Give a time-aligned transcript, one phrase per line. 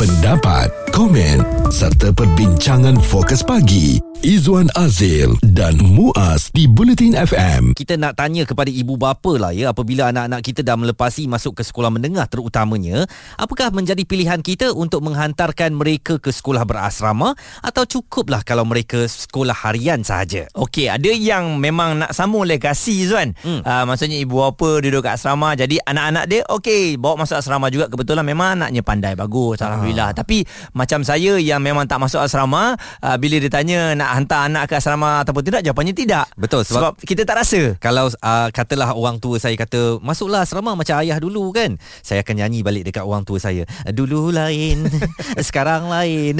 [0.00, 7.72] pendapat, komen serta perbincangan fokus pagi Izwan Azil dan Muaz di Bulletin FM.
[7.72, 11.64] Kita nak tanya kepada ibu bapa lah ya apabila anak-anak kita dah melepasi masuk ke
[11.64, 13.08] sekolah menengah terutamanya,
[13.40, 17.32] apakah menjadi pilihan kita untuk menghantarkan mereka ke sekolah berasrama
[17.64, 20.52] atau cukuplah kalau mereka sekolah harian sahaja?
[20.52, 23.32] Okey, ada yang memang nak sambung legasi Zuan.
[23.40, 23.64] Hmm.
[23.64, 27.88] Uh, maksudnya ibu bapa duduk kat asrama jadi anak-anak dia okey bawa masuk asrama juga
[27.88, 29.89] kebetulan memang anaknya pandai bagus alhamdulillah.
[29.96, 30.12] Ah.
[30.12, 30.44] Tapi
[30.76, 35.24] macam saya yang memang tak masuk asrama uh, bila ditanya nak hantar anak ke asrama
[35.24, 36.26] ataupun tidak jawapannya tidak.
[36.36, 37.60] Betul sebab, sebab kita tak rasa.
[37.80, 41.80] kalau uh, katalah orang tua saya kata masuklah asrama macam ayah dulu kan?
[42.04, 44.84] Saya akan nyanyi balik dekat orang tua saya dulu lain
[45.48, 46.38] sekarang lain.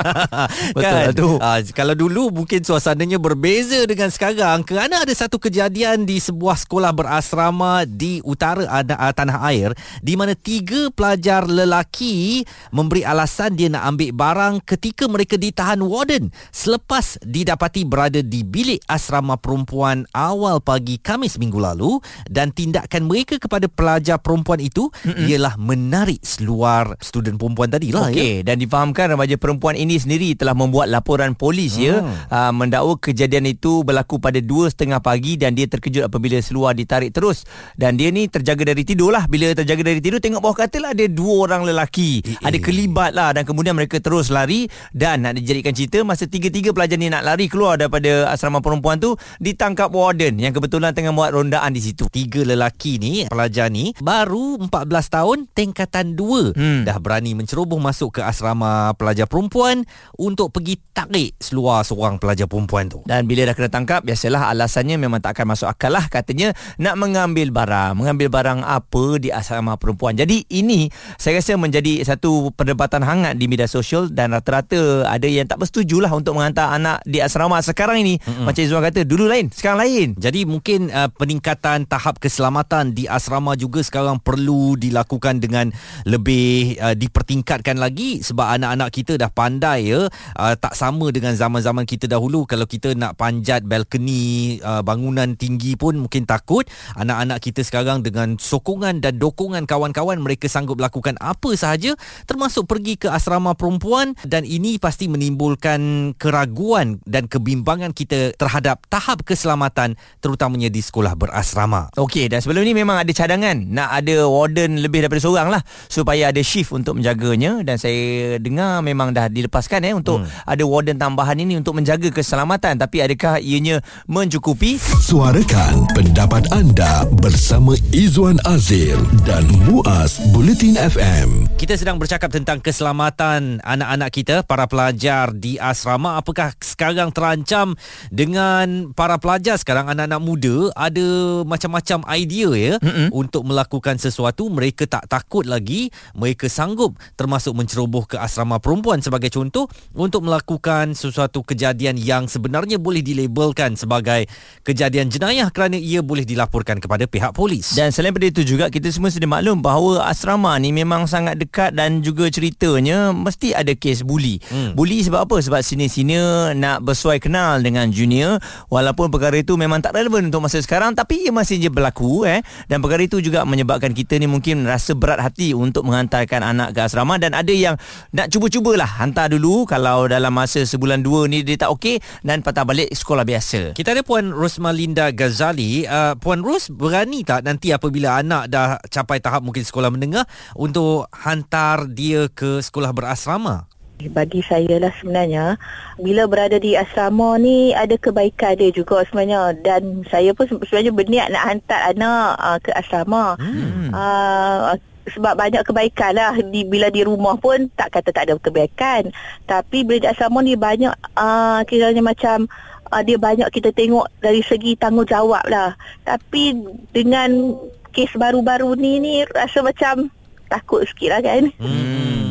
[0.76, 1.14] Betul kan?
[1.16, 1.28] tu.
[1.40, 6.92] Uh, kalau dulu mungkin suasananya berbeza dengan sekarang kerana ada satu kejadian di sebuah sekolah
[6.92, 9.70] berasrama di utara ada uh, tanah air
[10.02, 12.42] di mana tiga pelajar lelaki
[12.76, 18.84] memberi alasan dia nak ambil barang ketika mereka ditahan warden selepas didapati berada di bilik
[18.84, 21.96] asrama perempuan awal pagi Kamis minggu lalu
[22.28, 25.24] dan tindakan mereka kepada pelajar perempuan itu Mm-mm.
[25.24, 28.44] ialah menarik seluar student perempuan tadi lah okay.
[28.44, 28.52] ya.
[28.52, 31.82] dan difahamkan remaja perempuan ini sendiri telah membuat laporan polis hmm.
[31.82, 31.94] ya
[32.28, 37.48] uh, mendakwa kejadian itu berlaku pada 2.30 pagi dan dia terkejut apabila seluar ditarik terus
[37.80, 41.06] dan dia ni terjaga dari tidur lah bila terjaga dari tidur tengok bawah katil ada
[41.06, 42.42] dua orang lelaki e-e.
[42.42, 46.96] ada kelibat lah dan kemudian mereka terus lari dan nak dijadikan cerita masa tiga-tiga pelajar
[46.96, 51.34] pelajar ni nak lari keluar daripada asrama perempuan tu ditangkap warden yang kebetulan tengah buat
[51.34, 52.08] rondaan di situ.
[52.08, 54.70] Tiga lelaki ni, pelajar ni baru 14
[55.10, 56.80] tahun tingkatan 2 hmm.
[56.88, 59.84] dah berani menceroboh masuk ke asrama pelajar perempuan
[60.16, 63.04] untuk pergi tarik seluar seorang pelajar perempuan tu.
[63.04, 66.96] Dan bila dah kena tangkap, biasalah alasannya memang tak akan masuk akal lah katanya nak
[66.96, 67.98] mengambil barang.
[67.98, 70.16] Mengambil barang apa di asrama perempuan.
[70.16, 70.88] Jadi ini
[71.20, 76.10] saya rasa menjadi satu perdebatan hangat di media sosial dan rata-rata ada yang tak bersetujulah
[76.12, 78.18] untuk menghantar anak di asrama sekarang ini.
[78.20, 78.44] Mm-hmm.
[78.46, 80.08] macam Izwan kata dulu lain sekarang lain.
[80.18, 85.70] Jadi mungkin uh, peningkatan tahap keselamatan di asrama juga sekarang perlu dilakukan dengan
[86.04, 90.06] lebih uh, dipertingkatkan lagi sebab anak-anak kita dah pandai ya.
[90.36, 92.44] Uh, tak sama dengan zaman-zaman kita dahulu.
[92.44, 96.66] Kalau kita nak panjat balkoni uh, bangunan tinggi pun mungkin takut.
[96.98, 101.94] Anak-anak kita sekarang dengan sokongan dan dokongan kawan-kawan mereka sanggup lakukan apa sahaja
[102.36, 109.24] termasuk pergi ke asrama perempuan dan ini pasti menimbulkan keraguan dan kebimbangan kita terhadap tahap
[109.24, 111.88] keselamatan terutamanya di sekolah berasrama.
[111.96, 116.28] Okey dan sebelum ni memang ada cadangan nak ada warden lebih daripada seorang lah supaya
[116.28, 120.44] ada shift untuk menjaganya dan saya dengar memang dah dilepaskan eh untuk hmm.
[120.44, 124.76] ada warden tambahan ini untuk menjaga keselamatan tapi adakah ianya mencukupi?
[125.00, 131.48] Suarakan pendapat anda bersama Izwan Azil dan Muaz Bulletin FM.
[131.56, 136.18] Kita sedang bercakap tentang keselamatan anak-anak kita para pelajar di asrama.
[136.18, 137.78] Apakah sekarang terancam
[138.10, 141.06] dengan para pelajar sekarang anak-anak muda ada
[141.46, 143.14] macam-macam idea ya mm-hmm.
[143.14, 144.50] untuk melakukan sesuatu?
[144.50, 150.98] Mereka tak takut lagi mereka sanggup termasuk menceroboh ke asrama perempuan sebagai contoh untuk melakukan
[150.98, 154.26] sesuatu kejadian yang sebenarnya boleh dilabelkan sebagai
[154.66, 157.78] kejadian jenayah kerana ia boleh dilaporkan kepada pihak polis.
[157.78, 161.76] Dan selain daripada itu juga kita semua sudah maklum bahawa asrama ni memang sangat dekat
[161.76, 164.72] dan juga ceritanya mesti ada kes buli mm.
[164.72, 166.16] buli sebab apa sebab sini-sini
[166.56, 168.40] nak bersuai kenal dengan junior
[168.72, 172.40] walaupun perkara itu memang tak relevan untuk masa sekarang tapi ia masih je berlaku eh
[172.70, 176.80] dan perkara itu juga menyebabkan kita ni mungkin rasa berat hati untuk menghantarkan anak ke
[176.86, 177.74] asrama dan ada yang
[178.14, 182.62] nak cuba-cubalah hantar dulu kalau dalam masa sebulan dua ni dia tak okey dan patah
[182.62, 183.74] balik sekolah biasa.
[183.74, 185.82] Kita ada puan Rosmalinda Ghazali.
[185.84, 190.22] Uh, puan Ros berani tak nanti apabila anak dah capai tahap mungkin sekolah menengah
[190.54, 192.05] untuk hantar dia
[192.36, 193.66] ke sekolah berasrama?
[193.96, 195.56] Bagi saya lah sebenarnya
[195.96, 199.56] Bila berada di asrama ni Ada kebaikan dia juga sebenarnya.
[199.64, 203.40] Dan saya pun sebenarnya berniat nak hantar anak uh, ke asrama.
[203.40, 203.88] Hmm.
[203.96, 206.36] uh, Sebab banyak kebaikan lah.
[206.36, 209.08] Di, Bila di rumah pun tak kata tak ada kebaikan.
[209.48, 212.44] Tapi bila di asrama ni banyak uh, Kiranya macam
[212.92, 215.72] uh, Dia banyak kita tengok dari segi tanggungjawab lah.
[216.04, 216.52] Tapi
[216.92, 217.56] dengan
[217.96, 220.12] kes baru-baru ni ni Rasa macam
[220.48, 222.26] takut sikit lah kan Hmm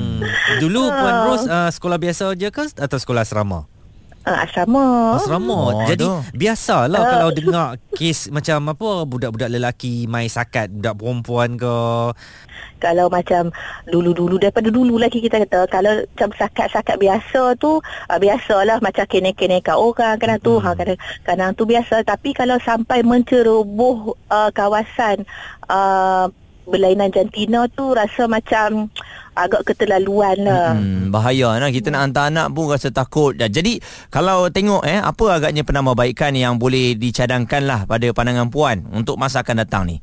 [0.62, 3.68] Dulu Puan Ros uh, sekolah biasa je ke atau sekolah asrama?
[4.26, 5.22] Uh, asrama.
[5.22, 5.54] Asrama.
[5.54, 6.26] Oh, Jadi aduh.
[6.34, 7.10] biasalah uh.
[7.14, 11.76] kalau dengar kes macam apa budak-budak lelaki main sakat budak perempuan ke.
[12.82, 13.54] Kalau macam
[13.86, 19.62] dulu-dulu daripada dulu lagi kita kata kalau macam sakat-sakat biasa tu uh, biasalah macam kene-kene
[19.62, 20.64] kat orang kadang tu hmm.
[20.66, 25.22] ha kadang, kadang tu biasa tapi kalau sampai menceroboh uh, kawasan
[25.70, 26.34] uh,
[26.66, 28.90] berlainan jantina tu rasa macam
[29.36, 30.74] agak keterlaluan lah.
[30.74, 33.36] Hmm, bahaya nah kita nak hantar anak pun rasa takut.
[33.36, 33.78] Jadi
[34.10, 39.44] kalau tengok eh apa agaknya penambahbaikan yang boleh dicadangkan lah pada pandangan puan untuk masa
[39.44, 39.98] akan datang ni.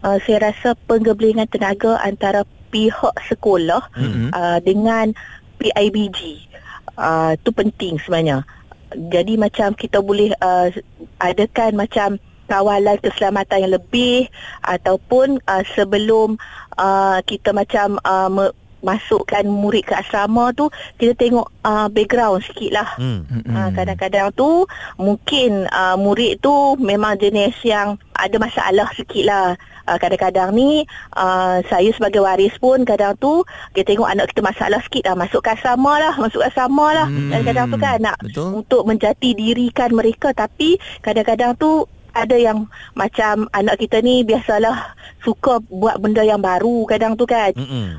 [0.00, 4.28] Uh, saya rasa penggebelingan tenaga antara pihak sekolah mm-hmm.
[4.32, 5.12] uh, dengan
[5.60, 6.48] PIBG
[6.96, 8.48] uh, tu penting sebenarnya.
[8.90, 10.72] Jadi macam kita boleh uh,
[11.20, 12.16] adakan macam
[12.50, 14.26] kawalan keselamatan yang lebih
[14.66, 16.34] ataupun uh, sebelum
[16.74, 22.80] uh, kita macam uh, me- masukkan murid ke asrama tu kita tengok uh, background sikit
[22.80, 23.44] lah hmm.
[23.52, 24.64] uh, kadang-kadang tu
[24.96, 29.46] mungkin uh, murid tu memang jenis yang ada masalah sikit lah
[29.84, 30.84] uh, kadang-kadang ni
[31.16, 33.44] uh, saya sebagai waris pun kadang tu
[33.76, 37.06] kita tengok anak kita masalah sikit lah masuk ke asrama lah masuk ke asrama lah
[37.06, 37.30] hmm.
[37.32, 38.64] kadang-kadang tu kan nak Betul.
[38.64, 45.60] untuk menjati dirikan mereka tapi kadang-kadang tu ada yang macam anak kita ni biasalah suka
[45.68, 47.52] buat benda yang baru kadang tu kan.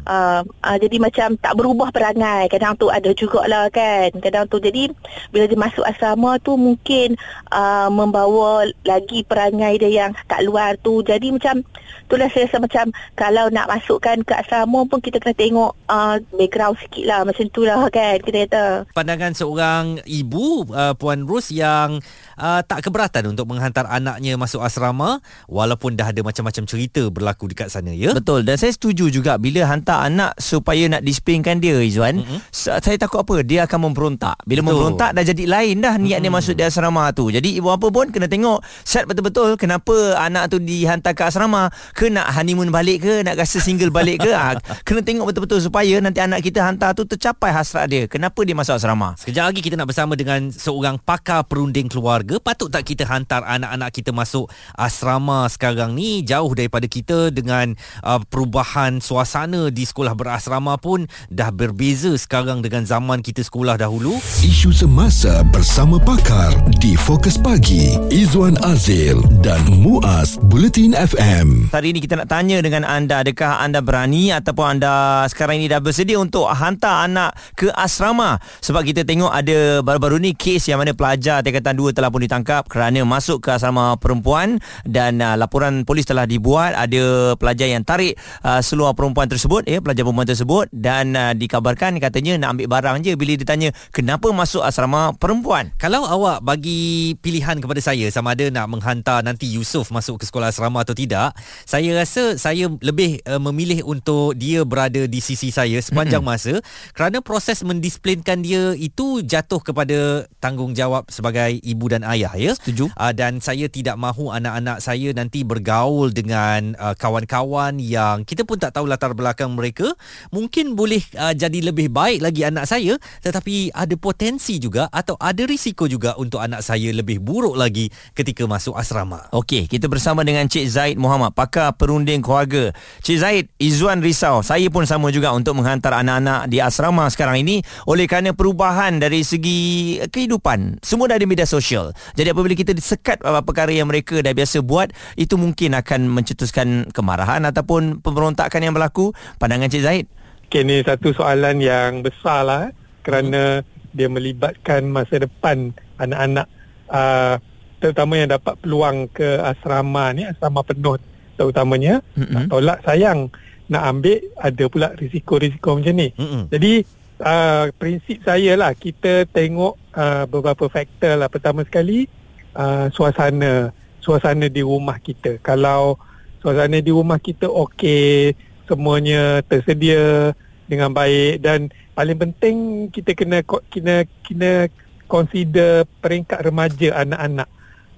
[0.06, 2.50] Uh, uh, jadi macam tak berubah perangai.
[2.50, 4.10] Kadang tu ada jugalah kan.
[4.18, 4.90] Kadang tu jadi
[5.30, 7.14] bila dia masuk asrama tu mungkin
[7.54, 11.06] uh, membawa lagi perangai dia yang kat luar tu.
[11.06, 11.62] Jadi macam
[12.08, 12.86] itulah saya rasa macam
[13.16, 17.64] kalau nak masukkan ke asrama pun kita kena tengok uh, background sikit lah macam tu
[17.64, 18.66] lah kan kita kata.
[18.98, 22.02] Pandangan seorang ibu uh, Puan Rus yang
[22.42, 27.70] uh, tak keberatan untuk menghantar anaknya masuk asrama walaupun dah ada macam-macam cerita berlaku dekat
[27.70, 28.18] sana ya.
[28.18, 32.26] Betul dan saya setuju juga bila hantar anak supaya nak disiplinkan dia Izwan.
[32.26, 32.40] Mm-hmm.
[32.52, 34.42] Saya takut apa dia akan memberontak.
[34.44, 34.68] Bila Betul.
[34.74, 36.24] memberontak dah jadi lain dah niat mm-hmm.
[36.26, 37.30] dia masuk di asrama tu.
[37.30, 42.10] Jadi ibu apa pun kena tengok set betul-betul kenapa anak tu dihantar ke asrama ke
[42.10, 44.58] nak honeymoon balik ke nak rasa single balik ke ha,
[44.88, 48.04] kena tengok betul-betul supaya nanti anak kita hantar tu tercapai hasrat dia.
[48.08, 49.14] Kenapa dia masuk asrama?
[49.20, 52.31] Sekejap lagi kita nak bersama dengan seorang pakar perunding keluarga.
[52.40, 54.48] Patut tak kita hantar anak-anak kita masuk
[54.78, 57.76] asrama sekarang ni jauh daripada kita dengan
[58.06, 64.22] uh, perubahan suasana di sekolah berasrama pun dah berbeza sekarang dengan zaman kita sekolah dahulu.
[64.40, 71.74] Isu semasa bersama pakar di Fokus Pagi Izwan Azil dan Muaz Bulletin FM.
[71.74, 75.82] Hari ini kita nak tanya dengan anda adakah anda berani ataupun anda sekarang ini dah
[75.82, 80.94] bersedia untuk hantar anak ke asrama sebab kita tengok ada baru-baru ni kes yang mana
[80.94, 86.06] pelajar tingkatan 2 telah pun ditangkap kerana masuk ke asrama perempuan dan uh, laporan polis
[86.06, 86.78] telah dibuat.
[86.78, 88.14] Ada pelajar yang tarik
[88.46, 93.02] uh, seluar perempuan tersebut ya pelajar perempuan tersebut dan uh, dikabarkan katanya nak ambil barang
[93.02, 95.74] je bila ditanya kenapa masuk asrama perempuan.
[95.82, 100.54] Kalau awak bagi pilihan kepada saya sama ada nak menghantar nanti Yusuf masuk ke sekolah
[100.54, 101.34] asrama atau tidak
[101.66, 106.62] saya rasa saya lebih uh, memilih untuk dia berada di sisi saya sepanjang masa
[106.94, 112.52] kerana proses mendisiplinkan dia itu jatuh kepada tanggungjawab sebagai ibu dan ayah ya?
[112.58, 112.90] Setuju.
[112.94, 118.58] Uh, dan saya tidak mahu anak-anak saya nanti bergaul dengan uh, kawan-kawan yang kita pun
[118.58, 119.94] tak tahu latar belakang mereka.
[120.34, 125.44] Mungkin boleh uh, jadi lebih baik lagi anak saya tetapi ada potensi juga atau ada
[125.46, 129.30] risiko juga untuk anak saya lebih buruk lagi ketika masuk asrama.
[129.36, 132.74] Okey kita bersama dengan Cik Zaid Muhammad pakar perunding keluarga.
[133.04, 137.64] Cik Zaid Izzuan risau saya pun sama juga untuk menghantar anak-anak di asrama sekarang ini.
[137.86, 143.22] Oleh kerana perubahan dari segi kehidupan semua dah ada media sosial jadi apabila kita disekat
[143.22, 148.74] apa perkara yang mereka dah biasa buat itu mungkin akan mencetuskan kemarahan ataupun pemberontakan yang
[148.74, 150.06] berlaku pandangan Cik Zahid
[150.52, 152.72] okay, ini satu soalan yang besar lah eh,
[153.08, 153.96] kerana hmm.
[153.96, 156.48] dia melibatkan masa depan anak-anak
[156.92, 157.40] uh,
[157.82, 161.00] terutama yang dapat peluang ke asrama ni asrama penuh
[161.40, 162.30] terutamanya hmm.
[162.30, 163.32] nak tolak sayang
[163.72, 166.52] nak ambil ada pula risiko-risiko macam ni hmm.
[166.52, 166.84] jadi
[167.22, 172.10] uh, prinsip saya lah kita tengok uh, beberapa faktor lah pertama sekali
[172.58, 175.38] uh, suasana suasana di rumah kita.
[175.46, 176.02] Kalau
[176.42, 178.34] suasana di rumah kita okey,
[178.66, 180.34] semuanya tersedia
[180.66, 182.56] dengan baik dan paling penting
[182.90, 184.68] kita kena kena kena
[185.06, 187.50] consider peringkat remaja anak-anak.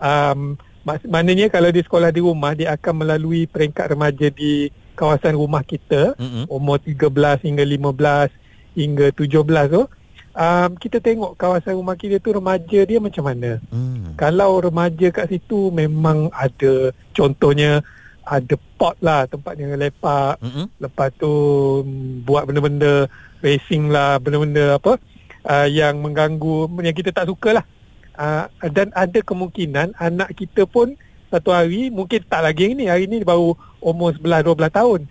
[0.03, 4.67] Um, maknanya kalau di sekolah di rumah dia akan melalui peringkat remaja di
[4.99, 6.51] kawasan rumah kita mm-hmm.
[6.51, 8.42] umur 13 hingga 15
[8.73, 9.83] hingga 17 tu
[10.33, 13.61] um, kita tengok kawasan rumah kita tu remaja dia macam mana.
[13.69, 14.17] Hmm.
[14.17, 17.81] Kalau remaja kat situ memang ada contohnya
[18.23, 20.41] ada pot lah tempat yang lepak.
[20.41, 20.67] Hmm.
[20.81, 21.31] Lepas tu
[22.25, 23.07] buat benda-benda
[23.43, 24.97] racing lah, benda-benda apa
[25.47, 27.65] uh, yang mengganggu yang kita tak suka lah.
[28.13, 30.93] Uh, dan ada kemungkinan anak kita pun
[31.33, 35.01] satu hari mungkin tak lagi ni hari ni baru umur 11 12 tahun.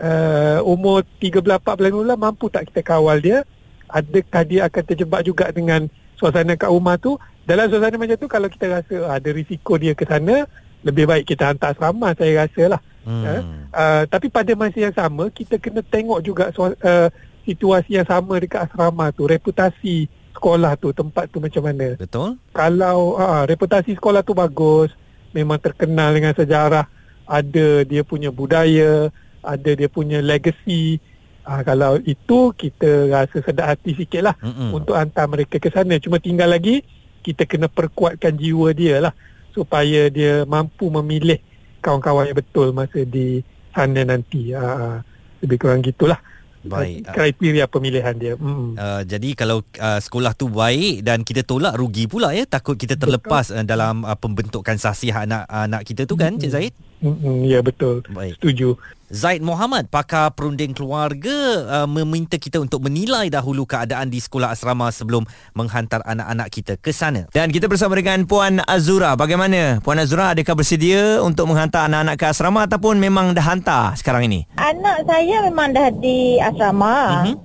[0.00, 3.44] Uh, umur 13 14 bulan mampu tak kita kawal dia
[3.84, 8.48] adakah dia akan terjebak juga dengan suasana kat rumah tu dalam suasana macam tu kalau
[8.48, 10.48] kita rasa ada risiko dia ke sana
[10.80, 13.24] lebih baik kita hantar asrama saya rasa lah Hmm.
[13.24, 13.42] Uh,
[13.72, 17.08] uh, tapi pada masa yang sama kita kena tengok juga uh,
[17.48, 21.96] situasi yang sama dekat asrama tu, reputasi sekolah tu, tempat tu macam mana.
[21.96, 22.36] Betul.
[22.52, 24.92] Kalau uh, reputasi sekolah tu bagus,
[25.32, 26.84] memang terkenal dengan sejarah,
[27.24, 29.08] ada dia punya budaya,
[29.42, 31.00] ada dia punya legacy.
[31.40, 34.76] Uh, kalau itu kita rasa sedap hati sikit lah Mm-mm.
[34.76, 35.96] untuk hantar mereka ke sana.
[35.96, 36.84] Cuma tinggal lagi
[37.24, 39.14] kita kena perkuatkan jiwa dia lah
[39.50, 41.40] supaya dia mampu memilih
[41.80, 43.40] kawan-kawan yang betul masa di
[43.72, 44.52] sana nanti.
[44.52, 45.00] Uh,
[45.40, 46.20] lebih kurang gitulah.
[46.60, 47.08] Baik.
[47.08, 48.36] Kriteria pemilihan dia.
[48.36, 48.76] Mm.
[48.76, 53.00] Uh, jadi kalau uh, sekolah tu baik dan kita tolak rugi pula ya takut kita
[53.00, 56.44] terlepas uh, dalam uh, pembentukan sahsiah anak-anak kita tu kan mm-hmm.
[56.44, 56.74] Cik Zaid?
[57.00, 57.36] Mm-hmm.
[57.48, 58.04] Ya betul.
[58.12, 58.36] Baik.
[58.36, 58.76] Setuju.
[59.10, 64.86] Zaid Muhammad, pakar perunding keluarga uh, meminta kita untuk menilai dahulu keadaan di sekolah asrama
[64.94, 67.26] sebelum menghantar anak-anak kita ke sana.
[67.34, 69.18] Dan kita bersama dengan Puan Azura.
[69.18, 69.82] Bagaimana?
[69.82, 74.46] Puan Azura adakah bersedia untuk menghantar anak-anak ke asrama ataupun memang dah hantar sekarang ini?
[74.54, 77.26] Anak saya memang dah di asrama.
[77.26, 77.36] Mm-hmm.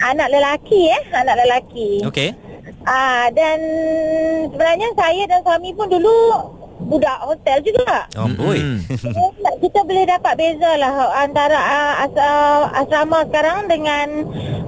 [0.00, 1.90] Anak lelaki eh, anak lelaki.
[2.08, 2.32] Okey.
[2.88, 3.60] Ah dan
[4.48, 6.16] sebenarnya saya dan suami pun dulu
[6.86, 8.08] budak hotel juga.
[8.16, 8.58] Oh boy.
[9.60, 14.06] kita boleh dapat beza lah antara uh, as, uh, asrama sekarang dengan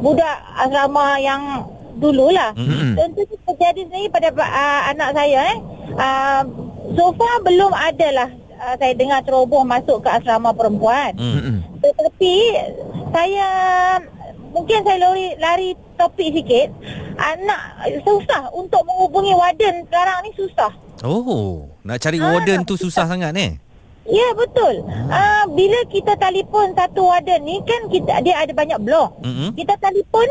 [0.05, 1.65] budak asrama yang
[1.97, 2.53] dululah.
[2.59, 2.99] Mm-hmm.
[2.99, 5.59] Tentu terjadi sendiri pada uh, anak saya eh.
[5.93, 6.43] Uh,
[6.97, 8.29] so far belum ada lah
[8.63, 11.15] uh, saya dengar ceroboh masuk ke asrama perempuan.
[11.19, 11.57] Mm-hmm.
[11.83, 12.35] Tetapi
[13.13, 13.49] saya
[14.53, 16.69] mungkin saya lari lari topik sikit.
[17.19, 20.73] Anak susah untuk menghubungi warden sekarang ni susah.
[21.03, 23.59] Oh, nak cari ha, warden tu susah sangat eh?
[24.07, 24.83] Ya betul.
[25.11, 29.15] Ah uh, bila kita telefon satu warden ni kan kita dia ada banyak blok.
[29.23, 29.51] Mm-hmm.
[29.55, 30.27] Kita telefon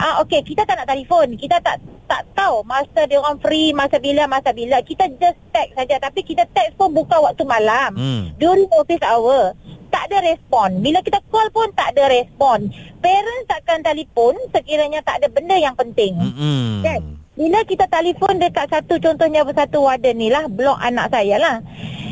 [0.00, 1.36] ah uh, okey kita tak nak telefon.
[1.36, 4.80] Kita tak tak tahu masa dia orang free masa bila masa bila.
[4.80, 7.92] Kita just text saja tapi kita text pun buka waktu malam.
[7.92, 8.22] Mm.
[8.40, 9.52] During office hour.
[9.92, 10.80] Tak ada respon.
[10.80, 12.72] Bila kita call pun tak ada respon.
[13.04, 16.16] Parents takkan telefon sekiranya tak ada benda yang penting.
[16.16, 16.68] Mm-hmm.
[16.88, 17.19] Kan?
[17.40, 21.56] Bila kita telefon dekat satu contohnya satu warden ni lah blok anak saya lah.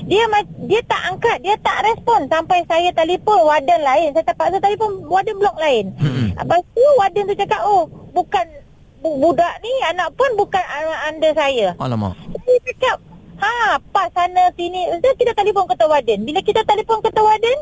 [0.09, 0.25] Dia
[0.65, 4.17] dia tak angkat, dia tak respon sampai saya telefon warden lain.
[4.17, 5.93] Saya terpaksa telefon warden blok lain.
[6.01, 6.33] Hmm.
[6.33, 7.85] Lepas tu warden tu cakap, "Oh,
[8.17, 8.41] bukan
[9.05, 10.65] budak ni anak pun bukan
[11.05, 12.17] anda saya." Alamak.
[12.49, 12.97] Dia cakap,
[13.37, 16.25] "Ha, pas sana sini." Jadi kita telefon ketua warden.
[16.25, 17.59] Bila kita telefon ketua warden,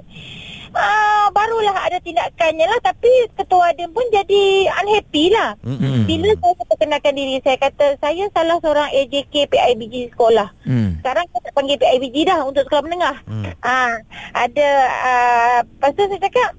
[0.76, 6.04] uh, barulah ada tindakannya lah tapi ketua dia pun jadi unhappy lah mm-hmm.
[6.04, 11.00] bila saya perkenalkan diri saya kata saya salah seorang AJK PIBG sekolah mm.
[11.02, 13.44] sekarang saya panggil PIBG dah untuk sekolah menengah mm.
[13.64, 13.94] uh,
[14.36, 14.68] ada
[15.02, 16.50] uh, lepas tu saya cakap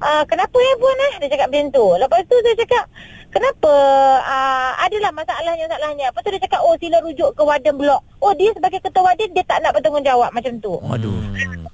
[0.00, 2.86] uh, kenapa ya puan eh dia cakap macam tu lepas tu saya cakap
[3.34, 3.74] Kenapa
[4.22, 6.14] uh, adalah masalahnya-masalahnya.
[6.14, 7.98] Lepas tu dia cakap, oh sila rujuk ke warden blok.
[8.22, 10.78] Oh dia sebagai ketua warden, dia tak nak bertanggungjawab macam tu.
[10.86, 11.18] Aduh,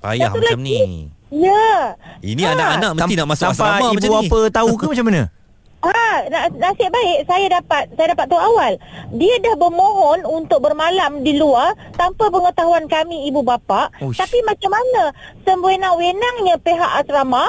[0.00, 1.20] payah macam lagi, ni.
[1.30, 1.94] Ya.
[2.20, 2.50] Ini ha.
[2.58, 4.02] anak-anak mesti nak masuk asrama macam ni.
[4.02, 5.22] Sampai ibu apa tahu ke macam mana?
[5.80, 6.20] Ah,
[6.60, 8.76] nasib baik saya dapat saya dapat tahu awal.
[9.16, 13.88] Dia dah bermohon untuk bermalam di luar tanpa pengetahuan kami ibu bapa.
[14.04, 14.20] Uish.
[14.20, 15.08] Tapi macam mana
[15.49, 17.49] semwenang-wenangnya pihak asrama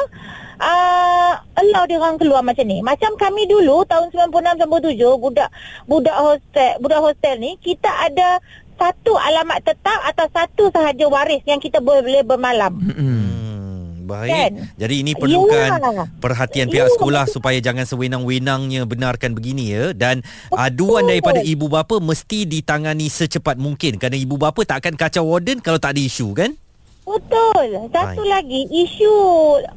[0.64, 2.80] uh, allow dia orang keluar macam ni.
[2.80, 5.50] Macam kami dulu tahun 96 97 budak
[5.90, 8.40] budak hostel budak hostel ni kita ada
[8.82, 12.74] satu alamat tetap atau satu sahaja waris yang kita boleh bermalam.
[12.80, 13.31] Hmm.
[14.02, 14.32] Baik.
[14.34, 14.52] Kan?
[14.76, 16.08] Jadi ini perlukan Yalah.
[16.18, 16.96] perhatian pihak Yalah.
[16.98, 20.58] sekolah supaya jangan sewenang-wenangnya benarkan begini ya dan Betul.
[20.58, 25.62] aduan daripada ibu bapa mesti ditangani secepat mungkin kerana ibu bapa tak akan kacau warden
[25.62, 26.52] kalau tak ada isu kan?
[27.02, 27.90] Betul.
[27.90, 28.30] Satu Baik.
[28.30, 29.14] lagi isu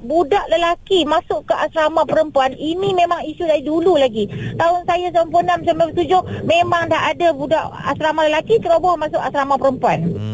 [0.04, 4.28] budak lelaki masuk ke asrama perempuan ini memang isu dari dulu lagi.
[4.54, 10.04] Tahun saya 96 97 memang dah ada budak asrama lelaki ceroboh masuk asrama perempuan.
[10.04, 10.33] Hmm.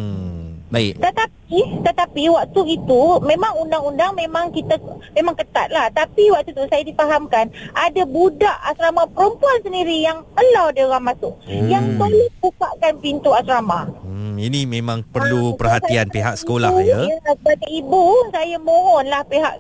[0.71, 1.03] Baik.
[1.03, 4.79] Tetapi tetapi waktu itu memang undang-undang memang kita
[5.19, 5.91] memang ketat lah.
[5.91, 11.35] Tapi waktu itu saya difahamkan ada budak asrama perempuan sendiri yang allow dia orang masuk.
[11.43, 11.67] Hmm.
[11.67, 13.91] Yang boleh bukakan pintu asrama.
[14.07, 17.19] Hmm, ini memang perlu ha, perhatian pihak sekolah ibu, ya.
[17.19, 19.55] Kepada ibu saya mohonlah pihak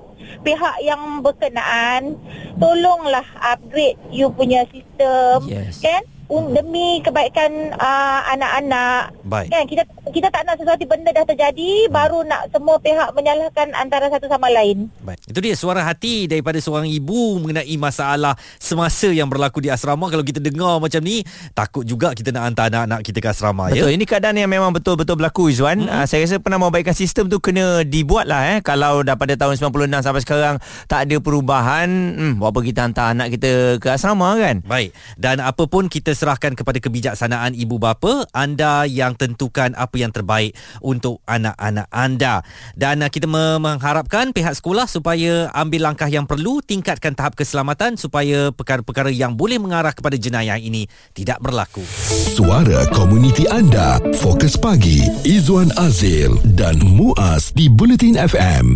[0.46, 2.14] pihak yang berkenaan
[2.54, 5.82] tolonglah upgrade you punya sistem yes.
[5.82, 9.10] kan demi kebaikan uh, anak-anak.
[9.26, 9.50] Baik.
[9.50, 11.94] Kan kita kita tak nak sesuatu benda dah terjadi hmm.
[11.94, 14.90] baru nak semua pihak menyalahkan antara satu sama lain.
[15.00, 15.22] Baik.
[15.30, 20.26] Itu dia suara hati daripada seorang ibu mengenai masalah semasa yang berlaku di asrama kalau
[20.26, 21.22] kita dengar macam ni
[21.54, 23.76] takut juga kita nak hantar anak-anak kita ke asrama betul.
[23.76, 23.82] ya.
[23.86, 23.92] Betul.
[23.94, 25.86] Ini keadaan yang memang betul-betul berlaku Izwan.
[25.86, 26.02] Hmm.
[26.02, 30.22] Uh, saya rasa pernah membaikkan sistem tu kena dibuatlah eh kalau daripada tahun 96 sampai
[30.26, 30.56] sekarang
[30.90, 31.88] tak ada perubahan
[32.18, 34.58] hmm apa kita hantar anak kita ke asrama kan.
[34.66, 34.90] Baik.
[35.14, 40.56] Dan apa pun kita serahkan kepada kebijaksanaan ibu bapa anda yang tentukan apa yang terbaik
[40.80, 42.40] untuk anak-anak anda.
[42.72, 48.48] Dan uh, kita mengharapkan pihak sekolah supaya ambil langkah yang perlu tingkatkan tahap keselamatan supaya
[48.50, 51.84] perkara-perkara yang boleh mengarah kepada jenayah ini tidak berlaku.
[52.32, 54.00] Suara komuniti anda.
[54.18, 55.04] Fokus pagi.
[55.28, 58.66] Izwan Azil dan Muaz di Bulletin FM.